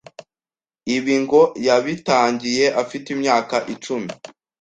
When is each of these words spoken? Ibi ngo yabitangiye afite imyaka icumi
Ibi 0.95 1.15
ngo 1.23 1.41
yabitangiye 1.67 2.65
afite 2.81 3.07
imyaka 3.15 3.55
icumi 3.73 4.09